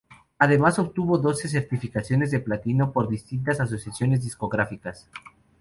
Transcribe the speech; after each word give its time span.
Además, 0.39 0.79
obtuvo 0.79 1.19
doce 1.19 1.47
certificaciones 1.47 2.31
de 2.31 2.39
platino 2.39 2.91
por 2.91 3.07
distintas 3.07 3.59
asociaciones 3.59 4.23
discográficas. 4.23 5.07